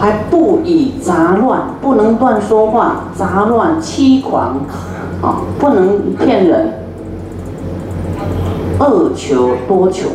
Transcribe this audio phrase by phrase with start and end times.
[0.00, 4.58] 还不以杂乱，不能乱说话，杂乱欺狂，
[5.20, 6.72] 啊，不能骗人，
[8.78, 10.08] 恶求多求，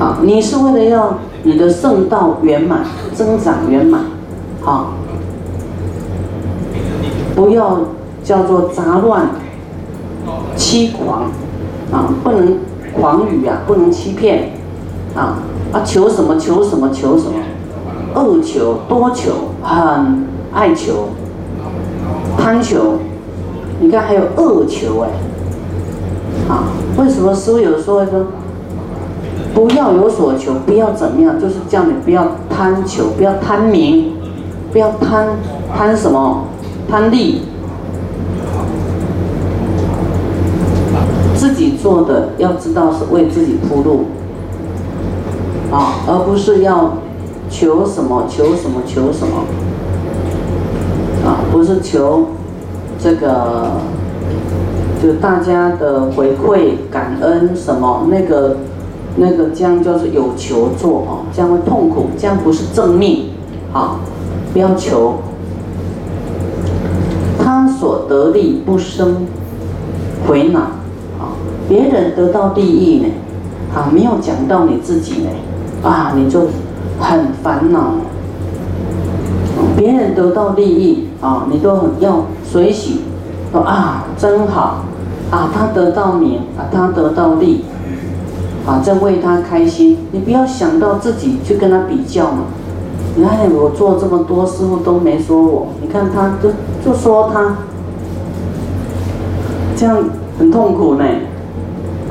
[0.00, 2.80] 啊，你是为了要你的圣道圆满，
[3.14, 4.06] 增长圆满，
[4.64, 4.86] 啊，
[7.36, 7.78] 不要
[8.24, 9.28] 叫做杂乱
[10.56, 11.30] 欺狂，
[11.92, 12.58] 啊，不能
[12.92, 14.50] 狂语啊，不能欺骗，
[15.14, 15.38] 啊。
[15.72, 17.32] 啊，求什么求什么求什么，
[18.14, 21.08] 恶求多求，很爱求，
[22.38, 22.98] 贪求，
[23.80, 25.08] 你看还有恶求哎，
[26.48, 26.64] 啊，
[26.98, 28.26] 为什么师傅有时候会说，
[29.54, 34.12] 不要有所求，不要怎么样，就是叫你不要贪求，不要贪名，
[34.72, 35.28] 不要贪
[35.76, 36.44] 贪什么，
[36.90, 37.42] 贪利，
[41.34, 44.04] 自己做的要知道是为自己铺路。
[45.72, 46.92] 啊，而不是要
[47.52, 49.44] 求什么求什么求什么，
[51.24, 52.28] 啊，不是求
[52.98, 53.72] 这个，
[55.02, 58.56] 就大家的回馈感恩什么那个
[59.16, 63.26] 那个，这样就是有求做哦，这样会痛苦，这样不是正命，
[63.74, 64.00] 啊，
[64.54, 65.16] 不要求，
[67.38, 69.26] 他所得利不生
[70.26, 70.60] 回恼，
[71.20, 71.36] 啊，
[71.68, 73.08] 别人得到利益呢，
[73.74, 75.28] 啊，没有讲到你自己呢。
[75.84, 76.42] 啊，你就
[77.00, 77.94] 很烦恼，
[79.76, 83.00] 别人得到利益啊，你都要随喜，
[83.50, 84.84] 说啊真好，
[85.30, 87.64] 啊他得到名啊他得到利，
[88.66, 92.44] 啊在为他开心，你不要想到自己去跟他比较嘛。
[93.14, 96.50] 你看我做这么多，师傅都没说我，你看他就
[96.84, 97.56] 就说他，
[99.76, 99.98] 这样
[100.38, 101.04] 很痛苦呢，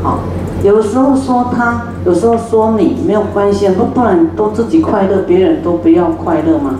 [0.03, 0.19] 好。
[0.63, 6.75] 有时候说他，有时候说你，没有关系，不不然都自己快乐，别人都不要快乐吗？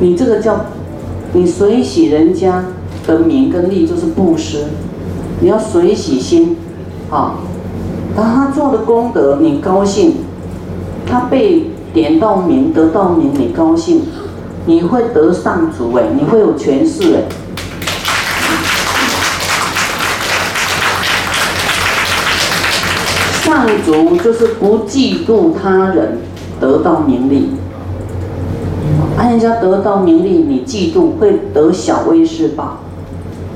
[0.00, 0.66] 你这个叫，
[1.32, 2.62] 你随喜人家
[3.06, 4.64] 的名跟利，就是布施，
[5.40, 6.58] 你要随喜心，
[7.10, 7.36] 啊，
[8.14, 10.16] 当他做的功德你高兴，
[11.06, 14.02] 他被点到名得到名你高兴，
[14.66, 17.22] 你会得上主哎，你会有权势哎。
[23.56, 26.18] 上足就是不嫉妒他人
[26.60, 27.48] 得到名利，
[29.16, 32.80] 啊，人家得到名利，你嫉妒会得小威势报，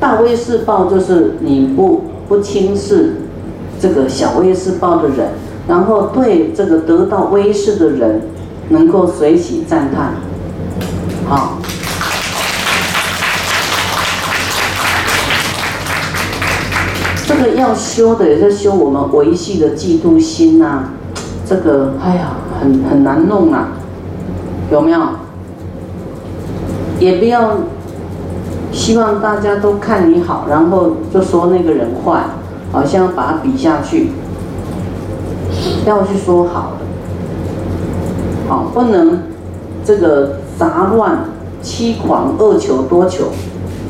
[0.01, 3.17] 大威势报就是你不不轻视
[3.79, 5.29] 这个小威势报的人，
[5.69, 8.23] 然后对这个得到威势的人
[8.71, 10.15] 能够随喜赞叹，
[11.29, 11.59] 好。
[17.31, 20.83] 这个要修的也在修我们维系的嫉妒心呐，
[21.47, 23.69] 这个哎呀，很很难弄啊，
[24.73, 25.01] 有没有？
[26.99, 27.59] 也不要
[28.73, 32.25] 希望大家都看你好，然后就说那个人坏，
[32.73, 34.11] 好像把他比下去，
[35.87, 36.85] 要去说好的，
[38.49, 39.21] 好不能
[39.85, 41.27] 这个杂乱、
[41.63, 43.27] 欺狂、恶求、多求。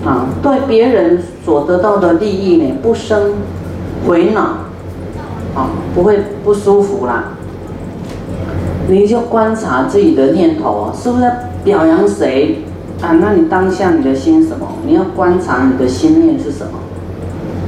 [0.05, 3.35] 啊，对别人所得到的利益呢，不生
[4.07, 4.41] 回恼，
[5.55, 7.25] 啊，不会不舒服啦。
[8.89, 12.65] 你就观察自己的念头啊，是不是在表扬谁
[13.03, 13.13] 啊？
[13.21, 14.67] 那你当下你的心什么？
[14.87, 16.73] 你要观察你的心念是什么。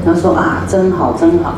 [0.04, 1.54] 他说啊，真好，真好。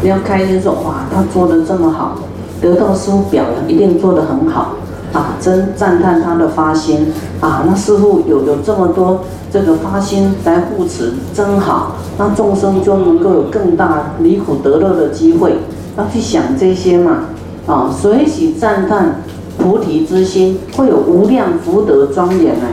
[0.00, 2.16] 你要开心说哇，他做的这么好，
[2.62, 4.76] 得到师傅表扬，一定做的很好。
[5.12, 7.64] 啊，真赞叹他的发心啊！
[7.66, 11.96] 那师傅有有这么多这个发心来护持，真好。
[12.18, 15.54] 那众生就能够有更大离苦得乐的机会，
[15.96, 17.24] 要去想这些嘛。
[17.66, 19.22] 啊，随喜赞叹
[19.56, 22.66] 菩提之心，会有无量福德庄严呢。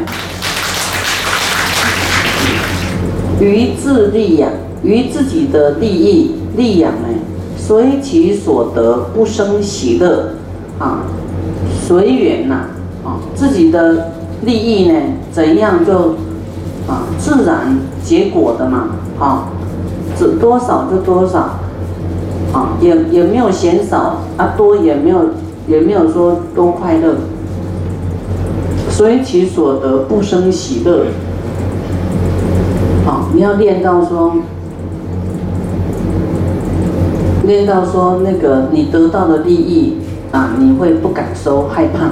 [3.40, 4.50] 于自利养，
[4.84, 7.08] 于自己的利益利养呢，
[7.58, 10.34] 随其所得不生喜乐
[10.80, 11.04] 啊。
[11.88, 12.66] 随缘呐，
[13.06, 14.10] 啊，自己的
[14.42, 15.00] 利益呢，
[15.32, 16.16] 怎样就
[16.88, 18.88] 啊自然结果的嘛，
[19.20, 19.50] 啊，
[20.18, 21.60] 只多少就多少，
[22.52, 25.30] 啊，也也没有嫌少啊，多也没有
[25.68, 27.18] 也没有说多快乐，
[28.90, 31.06] 随其所得不生喜乐，
[33.06, 34.38] 好，你要练到说，
[37.46, 39.98] 练到说那个你得到的利益。
[40.36, 42.10] 啊，你会不敢收，害怕，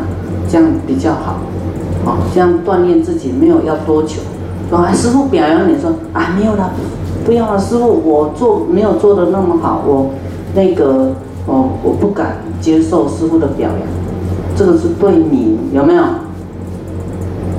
[0.48, 1.42] 这样比较好，
[2.06, 4.22] 哦，这样锻炼自己，没有要多久。
[4.70, 6.72] 说啊，师傅表扬你说啊，没有了，
[7.26, 10.12] 不要了，师傅，我做没有做的那么好，我
[10.56, 11.12] 那个，
[11.48, 13.82] 哦，我不敢接受师傅的表扬，
[14.56, 16.02] 这个是对名，有没有？
[16.02, 16.24] 啊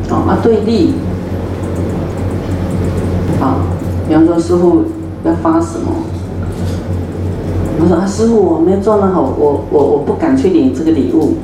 [0.09, 0.95] 啊，对立。
[3.39, 3.61] 啊，
[4.09, 4.83] 比方说师傅
[5.27, 5.93] 要发什么？
[7.85, 11.35] 我说啊，师傅我没做那好，我我我不敢去领这个礼物。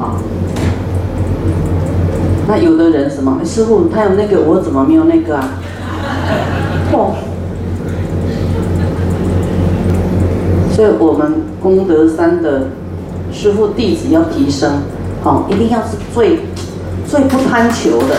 [0.00, 0.16] 啊，
[2.48, 3.38] 那有的人什么？
[3.44, 5.50] 师傅他有那个，我怎么没有那个啊？
[6.90, 7.12] 哦。
[10.74, 12.68] 所以我们功德山的
[13.30, 14.78] 师傅弟子要提升，
[15.22, 16.40] 哦，一定要是最
[17.06, 18.16] 最不贪求的。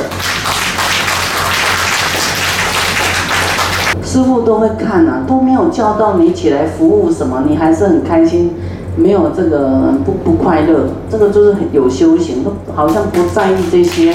[4.16, 8.54] 师傅都会看呐，都没有叫到你起来服务什么，你还是很开心，
[8.96, 14.14] 没有这个不不快乐，这个就是有修行，都好像不在意这些，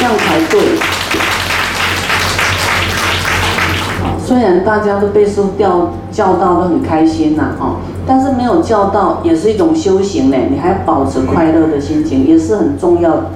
[0.00, 0.60] 这样才对。
[4.18, 13.26] 虽然大家都被师傅叫叫到都很开心呐，哈，但是没有叫到也是一种修行呢，你还保持快乐的心情，也是很重要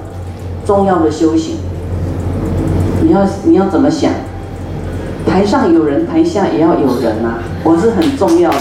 [0.65, 1.55] 重要的修行。
[3.01, 4.11] 你要你要怎么想？
[5.25, 8.59] 台上有人，台下也要有人呐，我是很重要的，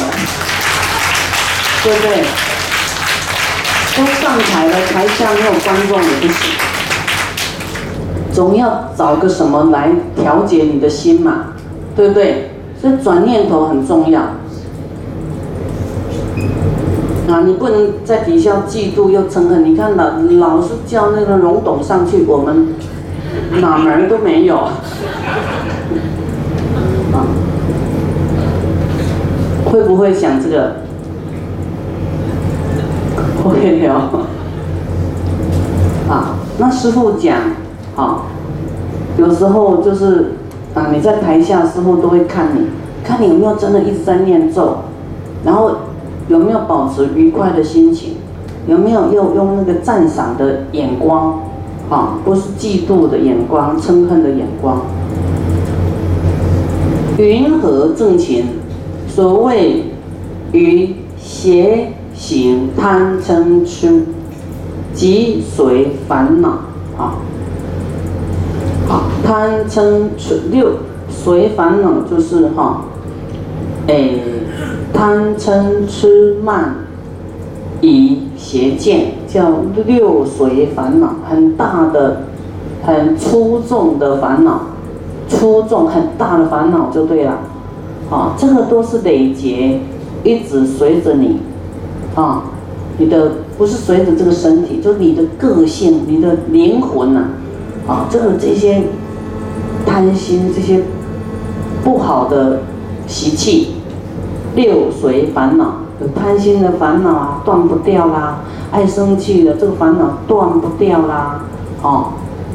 [1.83, 2.25] 对不对？
[3.97, 6.35] 都上台了，台下没有观众也不行，
[8.33, 11.55] 总要找个什么来调节你的心嘛，
[11.95, 12.51] 对不对？
[12.81, 14.21] 所以转念头很重要。
[17.27, 19.65] 啊，你不能在底下嫉妒又憎恨。
[19.65, 22.75] 你看老老是叫那个龙董上去，我们
[23.61, 24.69] 哪门都没有。
[29.75, 30.77] 会不会想这个？
[33.43, 33.93] 会有。
[36.09, 37.37] 啊，那师傅讲，
[37.97, 38.23] 啊，
[39.19, 40.35] 有时候就是
[40.75, 42.69] 啊，你在台下，师傅都会看你，
[43.03, 44.77] 看你有没有真的一直在念咒，
[45.45, 45.73] 然后
[46.29, 48.19] 有没有保持愉快的心情，
[48.69, 51.41] 有没有用用那个赞赏的眼光，
[51.91, 54.83] 啊，不是嫉妒的眼光、嗔恨的眼光。
[57.19, 58.45] 云何正勤？
[59.15, 59.85] 所谓
[60.51, 64.03] 于邪行贪嗔痴，
[64.93, 66.49] 即随烦恼
[66.99, 67.15] 啊。
[68.89, 70.73] 好，贪嗔痴六
[71.09, 72.87] 随烦恼就是哈，
[73.87, 74.15] 哎，
[74.93, 76.75] 贪嗔痴慢
[77.81, 79.49] 疑邪见叫
[79.87, 82.23] 六随烦恼，很大的、
[82.83, 84.63] 很粗重的烦恼，
[85.29, 87.39] 粗重很大的烦恼就对了。
[88.15, 89.81] 啊，这个都是累劫，
[90.23, 91.41] 一直随着你，
[92.15, 92.45] 啊，
[92.97, 97.25] 你的不是随着这个身体，就是你的个性、你的灵魂呐，
[97.89, 98.85] 啊，这个这些
[99.85, 100.85] 贪心、这些
[101.83, 102.61] 不好的
[103.09, 103.75] 习气，
[104.55, 111.41] 六随烦恼，有贪心的烦恼啊，断不掉啦；爱生气的这个烦恼断不掉啦，
[111.83, 112.13] 哦，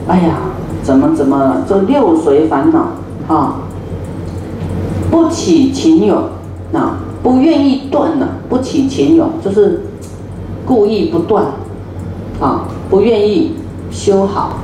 [0.08, 0.38] 哎呀，
[0.84, 2.92] 怎么怎么，这六随烦恼，
[3.28, 3.56] 啊。
[5.10, 6.24] 不起情勇，
[6.72, 9.82] 那不愿意断了，不起情勇就是
[10.66, 11.46] 故意不断，
[12.40, 13.54] 啊，不愿意
[13.92, 14.60] 修好，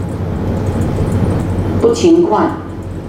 [1.82, 2.44] 不勤快，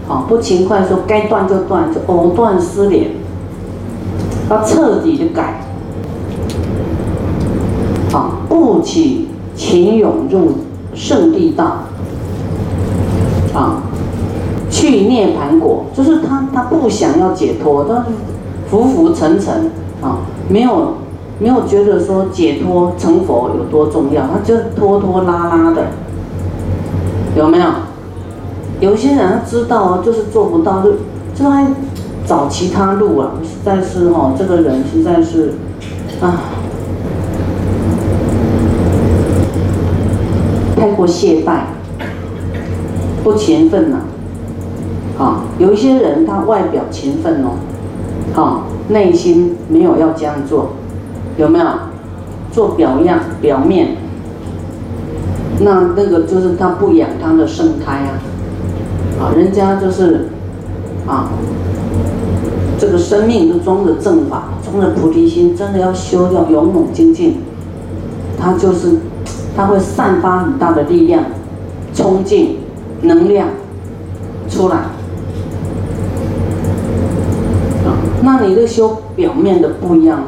[0.08, 3.10] 啊，不勤快说该断就断，就藕断丝连，
[4.48, 5.60] 要彻底的改，
[8.12, 10.52] 啊，不起情勇入
[10.94, 11.64] 圣地道，
[13.54, 13.82] 啊。
[14.86, 18.06] 去涅盘果，就是他，他不想要解脱，他
[18.70, 20.94] 浮浮沉沉啊，没有
[21.40, 25.86] 没有觉得说解脱成佛有多重要，他就拖拖拉拉的，
[27.36, 27.64] 有没有？
[28.78, 30.92] 有些人他知道就是做不到，就
[31.34, 31.66] 就还
[32.24, 35.54] 找其他路啊，实在是哈，这个人实在是
[36.20, 36.40] 啊，
[40.76, 41.62] 太过懈怠，
[43.24, 43.98] 不勤奋了。
[45.58, 47.56] 有一些人他外表勤奋哦，
[48.40, 50.70] 啊，内心没有要这样做，
[51.36, 51.66] 有没有？
[52.52, 53.96] 做表样、表面，
[55.60, 58.16] 那那个就是他不养他的圣胎啊，
[59.20, 60.28] 啊，人家就是，
[61.06, 61.28] 啊，
[62.78, 67.40] 这个生命都装着正法，装着菩提心，真的要修要勇猛精进，
[68.40, 69.00] 他就是，
[69.54, 71.24] 他会散发很大的力量、
[71.92, 72.56] 冲劲、
[73.02, 73.48] 能量
[74.48, 74.78] 出来。
[78.26, 80.24] 那你的修表面的不一样，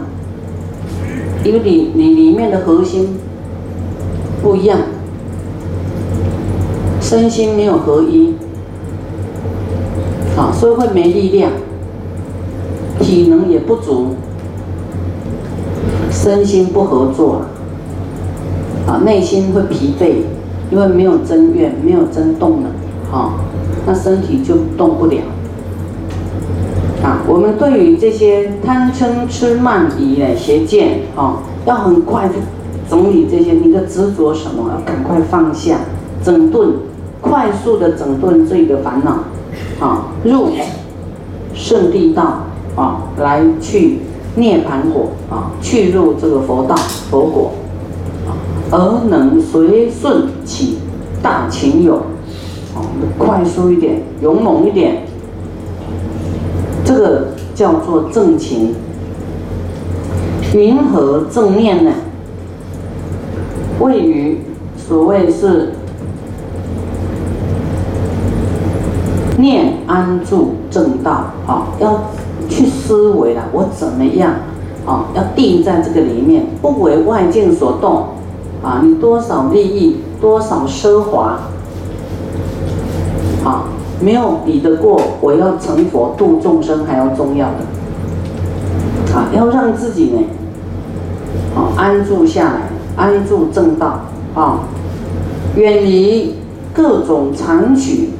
[1.43, 3.17] 因为你你里面的核心
[4.40, 4.78] 不一样，
[7.00, 8.35] 身心没有合一，
[10.37, 11.50] 啊，所以会没力量，
[13.00, 14.14] 体能也不足，
[16.09, 17.43] 身心不合作
[18.87, 20.23] 啊，内心会疲惫，
[20.71, 22.71] 因为没有真愿，没有真动能，
[23.12, 23.33] 啊，
[23.85, 25.19] 那身体就动不了。
[27.27, 32.29] 我们对于这些贪嗔痴慢疑的邪见，啊，要很快
[32.88, 35.79] 整理这些，你的执着什么，要赶快放下，
[36.23, 36.73] 整顿，
[37.21, 40.49] 快速的整顿自己的烦恼，啊，入
[41.55, 42.43] 圣地道，
[42.77, 43.99] 啊，来去
[44.37, 46.75] 涅盘果，啊，去入这个佛道
[47.11, 47.53] 佛果，
[48.27, 48.33] 啊，
[48.71, 50.79] 而能随顺起
[51.23, 51.97] 大情勇，
[52.75, 52.81] 啊，
[53.19, 55.08] 快速一点，勇猛一点。
[57.59, 58.73] 叫做正情，
[60.55, 61.91] 云何正念呢？
[63.81, 64.38] 位于
[64.77, 65.73] 所谓是
[69.37, 72.00] 念安住正道，啊，要
[72.49, 74.35] 去思维了，我怎么样，
[74.87, 78.05] 啊，要定在这个里面，不为外境所动，
[78.62, 81.41] 啊，你多少利益，多少奢华，
[84.00, 90.21] 没有比得过我要成佛度众生还要重要的，啊，要让自己呢，
[91.57, 94.02] 啊，安住下来，安住正道，
[94.35, 94.61] 啊，
[95.57, 96.37] 远离
[96.73, 98.11] 各种残取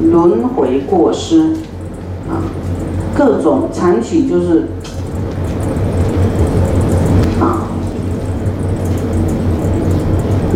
[0.00, 1.54] 轮回过失，
[2.28, 2.46] 啊，
[3.16, 4.68] 各种残取就是，
[7.40, 7.66] 啊，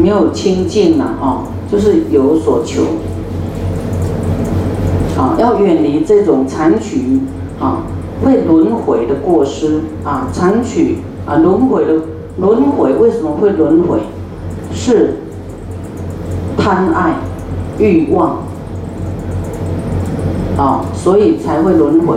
[0.00, 2.83] 没有清净了，啊，就是有所求。
[5.21, 7.21] 啊，要远离这种残取
[7.61, 7.83] 啊，
[8.25, 10.97] 会轮回的过失啊，残取
[11.27, 11.93] 啊，轮回的
[12.39, 13.99] 轮回为什么会轮回？
[14.73, 15.17] 是
[16.57, 17.17] 贪爱、
[17.79, 18.39] 欲望
[20.57, 22.17] 啊，所以才会轮回。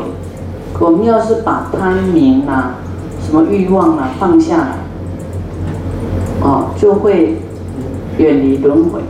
[0.79, 2.75] 我们要是把贪名啊、
[3.21, 7.37] 什么欲望啊放下来，啊，就会
[8.17, 9.01] 远离轮回，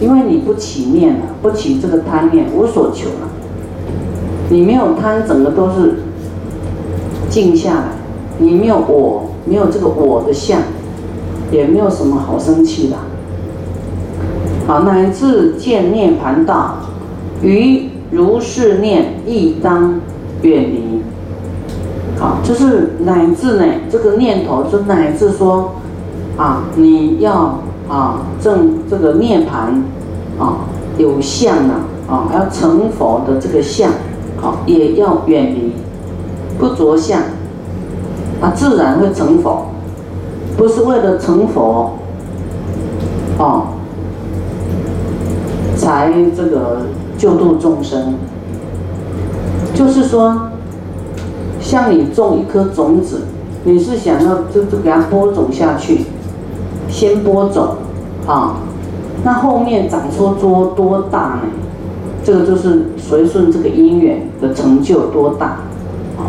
[0.00, 3.27] 因为你不起念了，不起这个贪念，无所求了。
[4.50, 6.00] 你没有贪，整个都是
[7.28, 7.82] 静下来。
[8.38, 10.60] 你没有我，没有这个我的相，
[11.50, 12.96] 也没有什么好生气的。
[14.66, 16.76] 好，乃至见涅盘道，
[17.42, 20.00] 于如是念亦当
[20.42, 21.02] 远离。
[22.18, 25.72] 好，就是乃至呢，这个念头就乃至说，
[26.36, 29.82] 啊，你要啊正这个涅盘，
[30.38, 30.58] 啊
[30.96, 33.90] 有相啊，啊要成佛的这个相。
[34.40, 35.72] 好，也要远离，
[36.58, 37.20] 不着相，
[38.40, 39.66] 啊，自然会成佛，
[40.56, 41.94] 不是为了成佛，
[43.38, 43.66] 哦，
[45.76, 46.82] 才这个
[47.16, 48.14] 救度众生。
[49.74, 50.50] 就是说，
[51.60, 53.22] 像你种一颗种子，
[53.64, 56.04] 你是想要就就给它播种下去，
[56.88, 57.76] 先播种，
[58.26, 58.56] 啊，
[59.24, 61.67] 那后面长出多多大呢？
[62.28, 65.60] 这个就是随顺这个因缘的成就多大，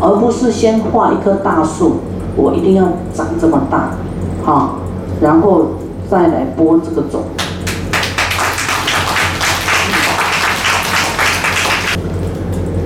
[0.01, 1.97] 而不是先画一棵大树，
[2.37, 3.97] 我一定要长这么大，
[4.45, 4.75] 哈，
[5.19, 5.71] 然后
[6.09, 7.23] 再来播这个种，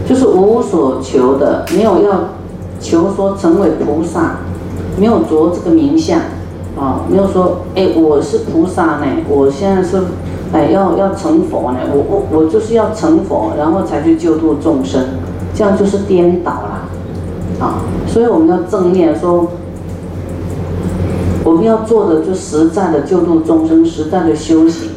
[0.09, 2.29] 就是无所求的，没有要
[2.79, 4.37] 求说成为菩萨，
[4.97, 6.19] 没有着这个名相，
[6.75, 10.01] 啊，没有说哎我是菩萨呢，我现在是。
[10.53, 15.03] 哎，要要成佛呢，我我我就是要成佛，然后才去救度众生，
[15.51, 16.87] 这样就是颠倒了，
[17.59, 19.47] 啊，所以我们要正念说，
[21.43, 24.91] 我们要做的就实在的救度众生，实在的修行，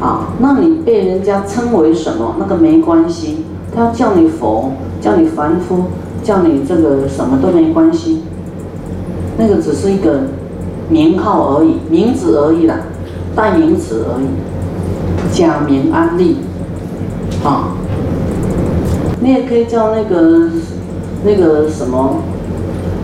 [0.00, 5.86] 啊，那你被人家称为什么，那个没关系，他要叫你佛，叫你凡夫，
[6.22, 8.22] 叫你这个什么都没关系，
[9.36, 10.20] 那个只是一个
[10.88, 12.76] 名号而已，名字而已啦，
[13.34, 14.26] 代名词而已。
[15.32, 16.36] 假名安利，
[17.44, 17.72] 啊，
[19.20, 20.48] 你也可以叫那个
[21.24, 22.16] 那个什么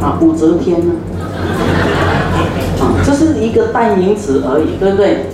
[0.01, 0.95] 啊武则天呢，
[2.81, 5.27] 啊，这是一个代名词而已，对不对？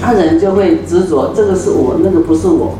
[0.00, 2.74] 他人就会执着这个是我，那个不是我，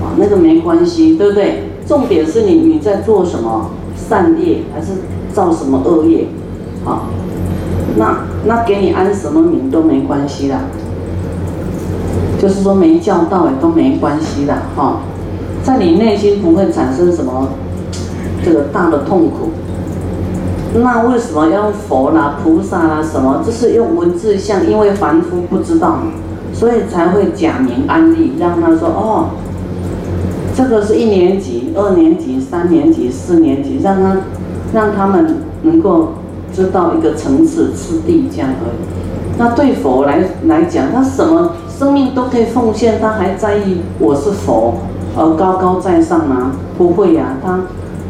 [0.00, 1.70] 啊，那个没关系，对不对？
[1.86, 4.92] 重点是你你在做什么善业还是
[5.32, 6.26] 造什么恶业，
[6.84, 7.08] 啊，
[7.96, 10.56] 那那给你安什么名都没关系的。
[12.40, 15.00] 就是说没教到也都没关系的哈，
[15.62, 17.48] 在你内心不会产生什么
[18.44, 19.50] 这个大的痛苦。
[20.74, 23.42] 那为什么要用佛啦、菩萨啦什么？
[23.44, 25.98] 这是用文字像，因为凡夫不知道，
[26.52, 29.30] 所以才会假名安利，让他说哦，
[30.54, 34.18] 这个是一年级、二年级、三年级、四年级，让他
[34.74, 36.10] 让他们能够
[36.52, 39.38] 知道一个层次次第这样而已。
[39.38, 44.74] 那对佛来来讲，他什么生命都可以奉献，他还在意我是佛
[45.16, 46.52] 而高高在上吗？
[46.78, 47.60] 不会呀，他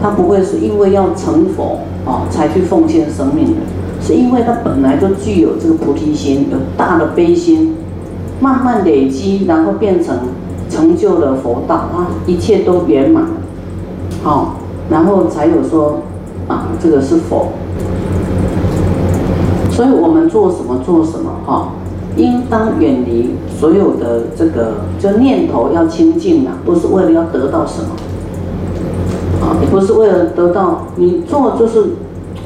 [0.01, 3.61] 他不会是因为要成佛哦才去奉献生命的，
[4.01, 7.75] 是因为他本来就具有这个菩提心，有大的悲心，
[8.41, 10.17] 慢慢累积，然后变成
[10.71, 13.25] 成就了佛道啊，一切都圆满，
[14.23, 14.57] 好，
[14.89, 15.99] 然后才有说。
[16.49, 17.49] 啊，这个是否？
[19.69, 21.71] 所以我们做什么做什么哈，
[22.17, 27.91] 应当远离所有的这个，就念头要清净啊，不是为了要得到什么，
[29.41, 31.85] 啊，也不是为了得到，你做就是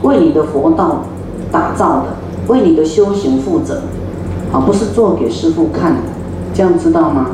[0.03, 1.05] 为你的佛道
[1.53, 2.07] 打造的，
[2.49, 3.83] 为你的修行负责，
[4.53, 6.01] 啊，不是做给师傅看的，
[6.53, 7.31] 这样知道吗？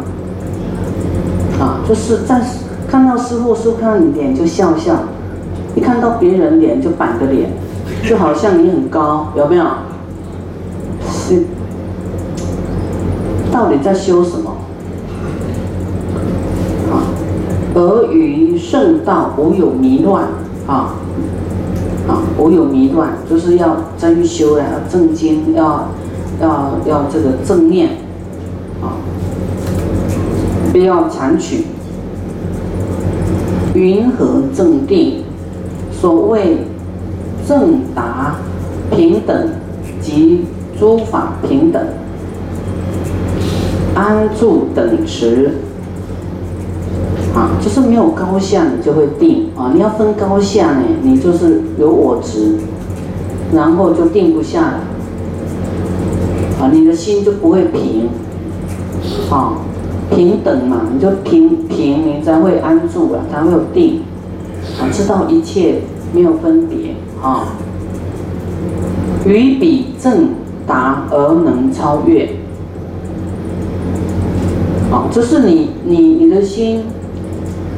[1.58, 2.40] 啊，就是在
[2.86, 4.94] 看到师傅，师傅看到你脸就笑笑。
[5.74, 7.50] 一看到别人脸就板个脸，
[8.08, 9.64] 就好像你很高，有没有？
[11.06, 11.44] 是，
[13.56, 14.50] 到底在修什么？
[16.92, 17.00] 啊，
[17.74, 20.24] 而于圣道无有迷乱
[20.66, 20.92] 啊，
[22.06, 25.88] 啊，无有迷乱，就是要真修呀，要正经，要
[26.38, 27.88] 要要这个正念
[28.82, 29.00] 啊，
[30.70, 31.64] 不要残取，
[33.72, 35.22] 云和正定。
[35.98, 36.58] 所谓
[37.48, 38.36] 正达
[38.94, 39.48] 平等
[39.98, 40.44] 及
[40.78, 41.82] 诸法平等，
[43.96, 45.52] 安住等持
[47.34, 49.72] 啊，就是没有高下，你就会定啊。
[49.74, 52.56] 你要分高下呢，你就是有我执，
[53.54, 54.80] 然后就定不下来
[56.60, 56.70] 啊。
[56.70, 58.10] 你的心就不会平
[59.30, 59.54] 啊，
[60.14, 64.02] 平等嘛，你就平平，你才会安住啊，才会有定。
[64.78, 65.76] 啊，知道一切
[66.12, 67.48] 没有分别啊，
[69.24, 70.28] 于彼正
[70.66, 72.28] 达而能超越。
[74.90, 76.84] 啊，这是你你你的心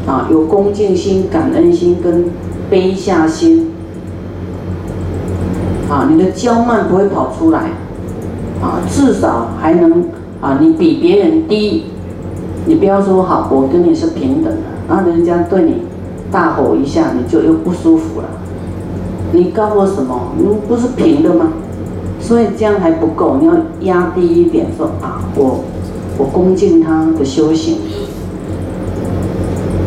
[0.06, 2.26] 啊，有恭敬心、感恩心跟
[2.68, 3.70] 悲下心。
[5.88, 7.70] 啊，你的骄慢不会跑出来。
[8.60, 10.04] 啊，至少还能
[10.40, 11.84] 啊，你比别人低，
[12.66, 15.74] 你不要说好，我跟你是平等的，然后人家对你。
[16.30, 18.28] 大吼一下，你就又不舒服了。
[19.32, 20.32] 你告我什么？
[20.36, 21.46] 你不是平的吗？
[22.20, 25.64] 所以这样还不够，你要压低一点，说啊，我
[26.18, 27.76] 我恭敬他的修行，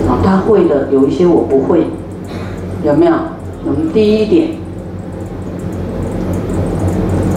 [0.07, 1.85] 啊，他会的有一些我不会，
[2.83, 3.13] 有没有？
[3.63, 4.47] 能第一点，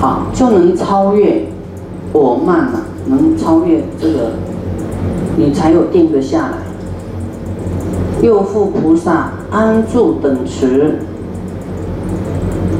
[0.01, 1.45] 好，就能超越
[2.13, 4.31] 我慢了，能超越这个，
[5.37, 6.53] 你才有定得下来。
[8.23, 11.01] 又复菩萨安住等持，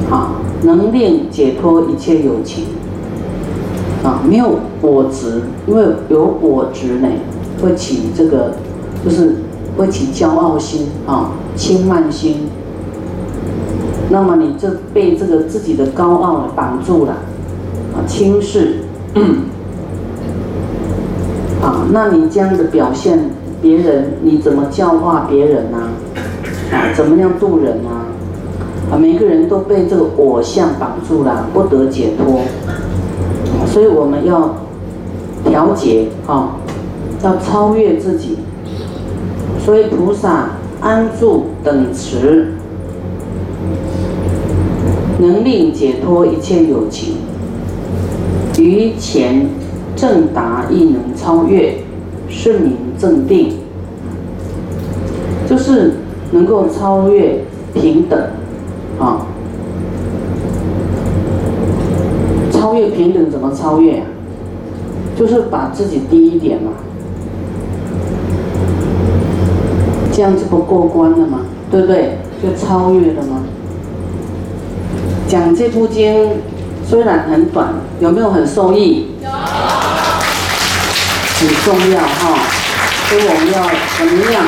[0.09, 2.65] 好，能令解脱一切有情，
[4.05, 7.09] 啊，没有我执，因为有我执呢，
[7.63, 8.53] 会起这个，
[9.03, 9.37] 就是
[9.77, 12.47] 会起骄傲心啊，轻慢心。
[14.11, 17.13] 那么你这被这个自己的高傲绑住了，
[17.95, 18.81] 啊，轻视，
[21.63, 23.19] 啊，那你这样的表现。
[23.63, 25.79] 别人你怎么教化别人呢？
[26.71, 27.89] 啊，怎么样度人呢？
[28.93, 32.43] 啊，每个人都被这个我相绑住了，不得解脱。
[33.75, 34.55] 所以我们要
[35.45, 36.55] 调节啊，
[37.25, 38.39] 要超越自己。
[39.59, 42.53] 所以菩萨安住等持，
[45.19, 47.17] 能令解脱一切有情，
[48.59, 49.49] 于前
[49.97, 51.79] 正达亦能超越。
[52.27, 53.53] 是名正定，
[55.49, 55.95] 就是
[56.33, 58.19] 能够超越平等，
[58.99, 59.27] 啊，
[62.75, 64.07] 超越平等怎么超越啊？
[65.17, 66.73] 就是把自己低一点嘛，
[70.13, 72.19] 这样就不过关了嘛，对不对？
[72.43, 73.43] 就超越了吗？
[75.29, 76.31] 讲这部经
[76.85, 79.07] 虽然很短，有没有很受益？
[79.23, 79.31] 有。
[81.39, 82.41] 很重要哈，
[83.09, 83.63] 所以我们要
[83.99, 84.45] 怎么样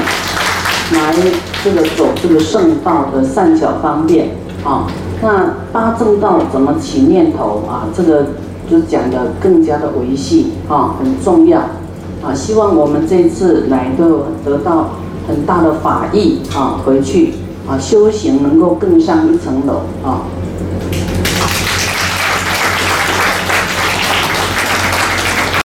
[0.95, 1.15] 来
[1.62, 4.31] 这个走这个圣道的善巧方便
[4.65, 4.89] 啊？
[5.23, 7.89] 那八正道怎么起念头啊？
[7.95, 8.27] 这个
[8.71, 11.61] 就讲的更加的维系啊，很重要
[12.23, 12.35] 啊！
[12.35, 14.91] 希望我们这次来都得到
[15.27, 17.35] 很大的法益啊，回去
[17.69, 20.23] 啊修行能够更上一层楼啊。